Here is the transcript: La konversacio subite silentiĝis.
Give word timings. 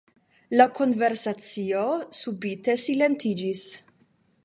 La 0.55 0.65
konversacio 0.79 1.83
subite 2.23 2.79
silentiĝis. 2.89 3.67